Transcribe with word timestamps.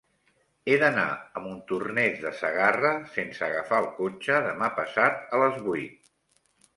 He 0.71 0.75
d'anar 0.83 1.03
a 1.17 1.41
Montornès 1.47 2.15
de 2.23 2.31
Segarra 2.39 2.93
sense 3.17 3.43
agafar 3.49 3.81
el 3.83 3.91
cotxe 3.99 4.39
demà 4.47 4.71
passat 4.81 5.21
a 5.39 5.43
les 5.43 5.61
vuit. 5.67 6.09